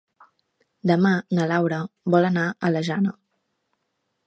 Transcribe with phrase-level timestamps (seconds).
[0.91, 1.79] Demà na Laura
[2.15, 3.17] vol anar a la Jana.